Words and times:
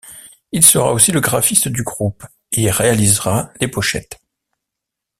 Il 0.51 0.65
sera 0.65 0.93
aussi 0.93 1.11
le 1.11 1.19
graphiste 1.21 1.67
du 1.67 1.83
groupe 1.83 2.25
et 2.53 2.71
réalisera 2.71 3.51
les 3.61 3.67
pochettes. 3.67 4.19